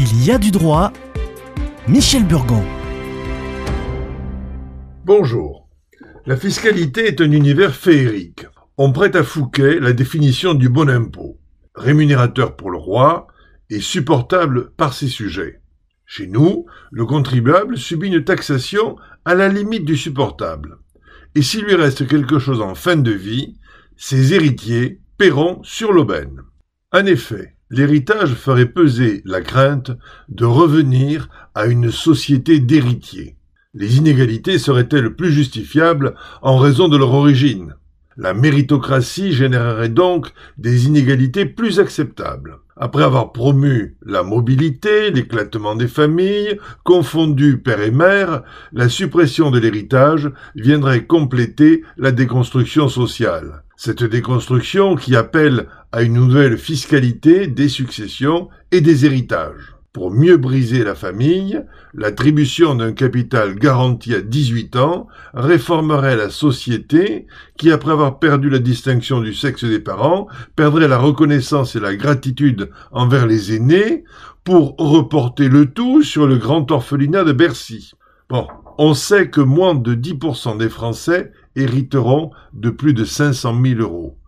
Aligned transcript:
Il 0.00 0.24
y 0.24 0.30
a 0.30 0.38
du 0.38 0.52
droit. 0.52 0.92
Michel 1.88 2.24
Burgon. 2.24 2.62
Bonjour. 5.04 5.68
La 6.24 6.36
fiscalité 6.36 7.08
est 7.08 7.20
un 7.20 7.32
univers 7.32 7.74
féerique. 7.74 8.46
On 8.76 8.92
prête 8.92 9.16
à 9.16 9.24
Fouquet 9.24 9.80
la 9.80 9.92
définition 9.92 10.54
du 10.54 10.68
bon 10.68 10.88
impôt. 10.88 11.40
Rémunérateur 11.74 12.54
pour 12.54 12.70
le 12.70 12.78
roi 12.78 13.26
et 13.70 13.80
supportable 13.80 14.70
par 14.76 14.92
ses 14.92 15.08
sujets. 15.08 15.62
Chez 16.06 16.28
nous, 16.28 16.66
le 16.92 17.04
contribuable 17.04 17.76
subit 17.76 18.06
une 18.06 18.22
taxation 18.22 18.94
à 19.24 19.34
la 19.34 19.48
limite 19.48 19.84
du 19.84 19.96
supportable. 19.96 20.78
Et 21.34 21.42
s'il 21.42 21.64
lui 21.64 21.74
reste 21.74 22.06
quelque 22.06 22.38
chose 22.38 22.60
en 22.60 22.76
fin 22.76 22.94
de 22.94 23.10
vie, 23.10 23.56
ses 23.96 24.32
héritiers 24.32 25.00
paieront 25.16 25.60
sur 25.64 25.92
l'aubaine. 25.92 26.42
En 26.92 27.04
effet, 27.04 27.57
l'héritage 27.70 28.34
ferait 28.34 28.66
peser 28.66 29.22
la 29.24 29.40
crainte 29.40 29.92
de 30.28 30.44
revenir 30.44 31.28
à 31.54 31.66
une 31.66 31.90
société 31.90 32.60
d'héritiers. 32.60 33.36
Les 33.74 33.98
inégalités 33.98 34.58
seraient-elles 34.58 35.14
plus 35.14 35.30
justifiables 35.30 36.14
en 36.42 36.56
raison 36.56 36.88
de 36.88 36.96
leur 36.96 37.12
origine? 37.12 37.74
La 38.16 38.34
méritocratie 38.34 39.32
générerait 39.32 39.90
donc 39.90 40.32
des 40.56 40.86
inégalités 40.86 41.46
plus 41.46 41.78
acceptables. 41.78 42.58
Après 42.76 43.04
avoir 43.04 43.32
promu 43.32 43.96
la 44.04 44.22
mobilité, 44.22 45.10
l'éclatement 45.10 45.76
des 45.76 45.88
familles, 45.88 46.58
confondu 46.84 47.58
père 47.58 47.80
et 47.80 47.90
mère, 47.90 48.42
la 48.72 48.88
suppression 48.88 49.50
de 49.50 49.58
l'héritage 49.58 50.32
viendrait 50.56 51.06
compléter 51.06 51.82
la 51.96 52.10
déconstruction 52.10 52.88
sociale. 52.88 53.62
Cette 53.80 54.02
déconstruction 54.02 54.96
qui 54.96 55.14
appelle 55.14 55.68
à 55.92 56.02
une 56.02 56.14
nouvelle 56.14 56.58
fiscalité 56.58 57.46
des 57.46 57.68
successions 57.68 58.48
et 58.72 58.80
des 58.80 59.06
héritages. 59.06 59.76
Pour 59.92 60.10
mieux 60.10 60.36
briser 60.36 60.82
la 60.82 60.96
famille, 60.96 61.62
l'attribution 61.94 62.74
d'un 62.74 62.90
capital 62.90 63.54
garanti 63.54 64.16
à 64.16 64.20
18 64.20 64.74
ans 64.74 65.06
réformerait 65.32 66.16
la 66.16 66.28
société 66.28 67.28
qui, 67.56 67.70
après 67.70 67.92
avoir 67.92 68.18
perdu 68.18 68.50
la 68.50 68.58
distinction 68.58 69.20
du 69.20 69.32
sexe 69.32 69.62
des 69.62 69.78
parents, 69.78 70.26
perdrait 70.56 70.88
la 70.88 70.98
reconnaissance 70.98 71.76
et 71.76 71.80
la 71.80 71.94
gratitude 71.94 72.70
envers 72.90 73.28
les 73.28 73.54
aînés 73.54 74.02
pour 74.42 74.74
reporter 74.76 75.48
le 75.48 75.66
tout 75.66 76.02
sur 76.02 76.26
le 76.26 76.36
grand 76.36 76.68
orphelinat 76.72 77.22
de 77.22 77.32
Bercy. 77.32 77.92
Bon, 78.28 78.48
on 78.76 78.92
sait 78.94 79.30
que 79.30 79.40
moins 79.40 79.76
de 79.76 79.94
10% 79.94 80.58
des 80.58 80.68
Français 80.68 81.32
hériteront 81.56 82.30
de 82.52 82.70
plus 82.70 82.94
de 82.94 83.04
500 83.04 83.60
000 83.62 83.80
euros 83.80 84.18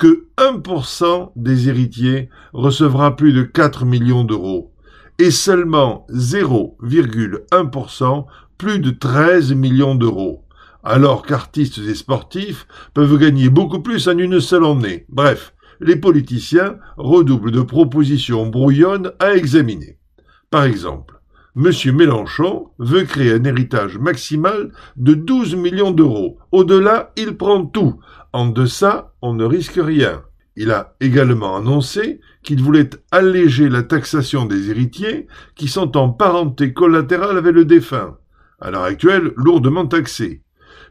que 0.00 0.26
1% 0.38 1.30
des 1.36 1.68
héritiers 1.68 2.30
recevra 2.54 3.14
plus 3.16 3.34
de 3.34 3.42
4 3.42 3.84
millions 3.84 4.24
d'euros 4.24 4.72
et 5.18 5.30
seulement 5.30 6.06
0,1% 6.10 8.24
plus 8.56 8.78
de 8.78 8.92
13 8.92 9.52
millions 9.52 9.94
d'euros, 9.94 10.46
alors 10.82 11.26
qu'artistes 11.26 11.82
et 11.86 11.94
sportifs 11.94 12.66
peuvent 12.94 13.18
gagner 13.18 13.50
beaucoup 13.50 13.80
plus 13.80 14.08
en 14.08 14.16
une 14.16 14.40
seule 14.40 14.64
année. 14.64 15.04
Bref, 15.10 15.52
les 15.80 15.96
politiciens 15.96 16.78
redoublent 16.96 17.52
de 17.52 17.60
propositions 17.60 18.46
brouillonnes 18.46 19.12
à 19.18 19.34
examiner. 19.34 19.98
Par 20.50 20.64
exemple, 20.64 21.19
M. 21.56 21.72
Mélenchon 21.96 22.68
veut 22.78 23.02
créer 23.02 23.32
un 23.32 23.44
héritage 23.44 23.98
maximal 23.98 24.70
de 24.96 25.14
12 25.14 25.56
millions 25.56 25.90
d'euros. 25.90 26.38
Au-delà, 26.52 27.12
il 27.16 27.36
prend 27.36 27.66
tout. 27.66 27.98
En 28.32 28.46
deçà, 28.46 29.12
on 29.20 29.34
ne 29.34 29.44
risque 29.44 29.80
rien. 29.82 30.22
Il 30.54 30.70
a 30.70 30.94
également 31.00 31.56
annoncé 31.56 32.20
qu'il 32.42 32.62
voulait 32.62 32.90
alléger 33.10 33.68
la 33.68 33.82
taxation 33.82 34.46
des 34.46 34.70
héritiers 34.70 35.26
qui 35.56 35.66
sont 35.66 35.96
en 35.96 36.10
parenté 36.10 36.72
collatérale 36.72 37.38
avec 37.38 37.54
le 37.54 37.64
défunt, 37.64 38.18
à 38.60 38.70
l'heure 38.70 38.84
actuelle 38.84 39.32
lourdement 39.36 39.86
taxés. 39.86 40.42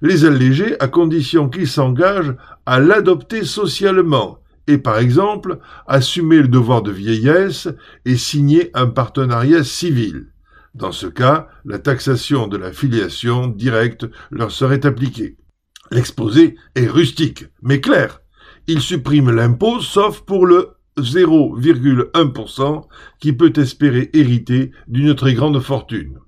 Les 0.01 0.25
alléger 0.25 0.79
à 0.81 0.87
condition 0.87 1.49
qu'ils 1.49 1.67
s'engagent 1.67 2.35
à 2.65 2.79
l'adopter 2.79 3.45
socialement 3.45 4.39
et 4.67 4.77
par 4.77 4.99
exemple 4.99 5.59
assumer 5.87 6.37
le 6.37 6.47
devoir 6.47 6.81
de 6.81 6.91
vieillesse 6.91 7.69
et 8.05 8.17
signer 8.17 8.71
un 8.73 8.87
partenariat 8.87 9.63
civil. 9.63 10.27
Dans 10.75 10.91
ce 10.91 11.07
cas, 11.07 11.47
la 11.65 11.79
taxation 11.79 12.47
de 12.47 12.57
la 12.57 12.71
filiation 12.71 13.47
directe 13.47 14.05
leur 14.31 14.51
serait 14.51 14.85
appliquée. 14.85 15.37
L'exposé 15.91 16.55
est 16.75 16.87
rustique, 16.87 17.45
mais 17.61 17.81
clair 17.81 18.21
il 18.69 18.81
supprime 18.81 19.31
l'impôt 19.31 19.81
sauf 19.81 20.21
pour 20.21 20.45
le 20.45 20.75
0,1% 20.99 22.83
qui 23.19 23.33
peut 23.33 23.51
espérer 23.55 24.11
hériter 24.13 24.71
d'une 24.87 25.15
très 25.15 25.33
grande 25.33 25.59
fortune. 25.59 26.19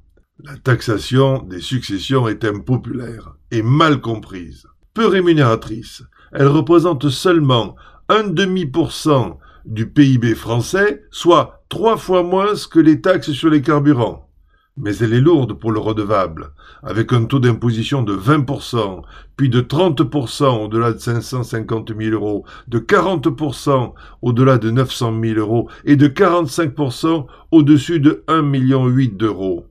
La 0.44 0.58
taxation 0.58 1.44
des 1.44 1.62
successions 1.62 2.28
est 2.28 2.44
impopulaire 2.44 3.35
et 3.52 3.62
mal 3.62 4.02
comprise. 4.02 4.66
Peu 4.96 5.06
rémunératrice, 5.06 6.02
elle 6.31 6.47
représente 6.47 7.09
seulement 7.09 7.75
un 8.09 8.23
demi 8.23 8.66
pour 8.66 8.91
cent 8.91 9.38
du 9.66 9.88
PIB 9.88 10.34
français, 10.34 11.03
soit 11.12 11.63
trois 11.69 11.97
fois 11.97 12.23
moins 12.23 12.53
que 12.72 12.79
les 12.79 13.02
taxes 13.02 13.34
sur 13.34 13.52
les 13.52 13.62
carburants 13.62 14.30
mais 14.77 14.95
elle 14.97 15.13
est 15.13 15.21
lourde 15.21 15.53
pour 15.53 15.71
le 15.71 15.79
redevable, 15.79 16.51
avec 16.81 17.13
un 17.13 17.25
taux 17.25 17.39
d'imposition 17.39 18.03
de 18.03 18.15
20%, 18.15 19.01
puis 19.35 19.49
de 19.49 19.61
30% 19.61 20.65
au-delà 20.65 20.93
de 20.93 20.99
550 20.99 21.91
000 21.97 22.13
euros, 22.13 22.45
de 22.67 22.79
40% 22.79 23.93
au-delà 24.21 24.57
de 24.57 24.71
900 24.71 25.19
000 25.21 25.39
euros 25.39 25.69
et 25.85 25.95
de 25.95 26.07
45% 26.07 27.25
au-dessus 27.51 27.99
de 27.99 28.23
1,8 28.27 28.43
million 28.43 28.87
d'euros. 28.87 29.65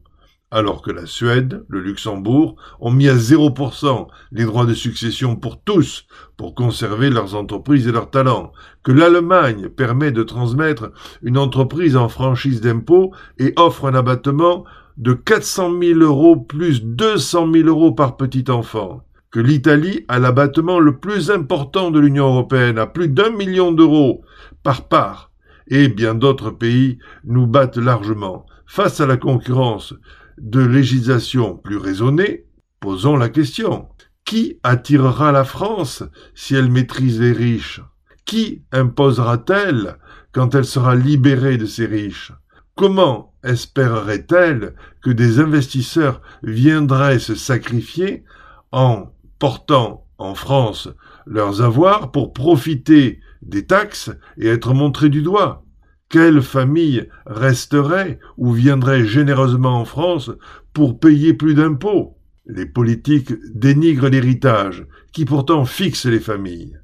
Alors 0.53 0.83
que 0.83 0.91
la 0.91 1.07
Suède, 1.07 1.65
le 1.69 1.81
Luxembourg 1.81 2.57
ont 2.81 2.91
mis 2.91 3.09
à 3.09 3.15
0% 3.15 4.09
les 4.33 4.45
droits 4.45 4.67
de 4.67 4.75
succession 4.75 5.37
pour 5.37 5.63
tous, 5.63 6.07
pour 6.37 6.57
conserver 6.57 7.09
leurs 7.09 7.37
entreprises 7.37 7.87
et 7.87 7.93
leurs 7.93 8.11
talents, 8.11 8.51
que 8.83 8.91
l'Allemagne 8.91 9.69
permet 9.69 10.11
de 10.11 10.25
transmettre 10.25 10.91
une 11.23 11.39
entreprise 11.39 11.97
en 11.97 12.09
franchise 12.09 12.61
d'impôt 12.61 13.13
et 13.39 13.53
offre 13.57 13.87
un 13.87 13.95
abattement 13.95 14.65
de 15.01 15.15
400 15.15 15.81
000 15.81 16.01
euros 16.01 16.37
plus 16.37 16.85
200 16.85 17.51
000 17.53 17.69
euros 17.69 17.93
par 17.93 18.19
petit 18.19 18.45
enfant, 18.51 19.03
que 19.31 19.41
l'Italie 19.41 20.05
a 20.09 20.19
l'abattement 20.19 20.79
le 20.79 20.99
plus 20.99 21.31
important 21.31 21.91
de 21.91 21.99
l'Union 21.99 22.27
européenne, 22.27 22.77
à 22.79 22.87
plus 22.87 23.09
d'un 23.09 23.31
million 23.31 23.73
d'euros 23.73 24.23
par 24.63 24.89
part, 24.89 25.33
et 25.69 25.89
bien 25.89 26.15
d'autres 26.15 26.51
pays 26.51 26.99
nous 27.25 27.47
battent 27.47 27.79
largement. 27.79 28.45
Face 28.67 29.01
à 29.01 29.07
la 29.07 29.17
concurrence 29.17 29.95
de 30.39 30.61
législation 30.61 31.57
plus 31.57 31.79
raisonnée, 31.79 32.45
posons 32.79 33.17
la 33.17 33.31
question. 33.31 33.89
Qui 34.27 34.59
attirera 34.63 35.33
la 35.33 35.45
France 35.45 36.05
si 36.35 36.55
elle 36.55 36.71
maîtrise 36.71 37.21
les 37.21 37.33
riches? 37.33 37.81
Qui 38.27 38.63
imposera-t-elle 38.71 39.97
quand 40.33 40.55
elle 40.55 40.67
sera 40.67 40.95
libérée 40.95 41.57
de 41.57 41.67
ses 41.67 41.87
riches? 41.87 42.33
Comment 42.77 43.30
espérerait-elle 43.45 44.75
que 45.03 45.11
des 45.11 45.39
investisseurs 45.39 46.21
viendraient 46.43 47.19
se 47.19 47.35
sacrifier 47.35 48.25
en 48.73 49.13
portant 49.39 50.07
en 50.19 50.35
France 50.35 50.89
leurs 51.27 51.63
avoirs 51.63 52.11
pour 52.11 52.33
profiter 52.33 53.21
des 53.43 53.67
taxes 53.67 54.11
et 54.37 54.49
être 54.49 54.75
montrés 54.75 55.09
du 55.09 55.23
doigt? 55.23 55.65
Quelle 56.09 56.43
famille 56.43 57.09
resterait 57.25 58.19
ou 58.37 58.53
viendrait 58.53 59.05
généreusement 59.05 59.81
en 59.81 59.85
France 59.85 60.31
pour 60.73 60.99
payer 60.99 61.35
plus 61.35 61.55
d'impôts? 61.55 62.17
Les 62.47 62.67
politiques 62.67 63.33
dénigrent 63.55 64.09
l'héritage, 64.09 64.87
qui 65.13 65.25
pourtant 65.25 65.65
fixe 65.65 66.07
les 66.07 66.19
familles. 66.19 66.80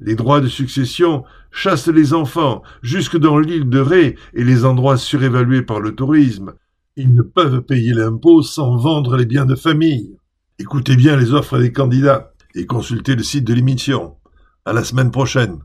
Les 0.00 0.14
droits 0.14 0.40
de 0.40 0.48
succession 0.48 1.24
chassent 1.50 1.88
les 1.88 2.14
enfants 2.14 2.62
jusque 2.82 3.18
dans 3.18 3.38
l'île 3.38 3.68
de 3.68 3.80
Ré 3.80 4.16
et 4.32 4.44
les 4.44 4.64
endroits 4.64 4.96
surévalués 4.96 5.62
par 5.62 5.80
le 5.80 5.94
tourisme. 5.94 6.54
Ils 6.96 7.14
ne 7.14 7.22
peuvent 7.22 7.62
payer 7.62 7.92
l'impôt 7.92 8.42
sans 8.42 8.76
vendre 8.76 9.16
les 9.16 9.26
biens 9.26 9.46
de 9.46 9.54
famille. 9.54 10.16
Écoutez 10.58 10.96
bien 10.96 11.16
les 11.16 11.32
offres 11.32 11.58
des 11.58 11.72
candidats 11.72 12.32
et 12.54 12.66
consultez 12.66 13.14
le 13.14 13.22
site 13.22 13.44
de 13.44 13.54
l'émission. 13.54 14.16
À 14.64 14.72
la 14.72 14.84
semaine 14.84 15.10
prochaine. 15.10 15.58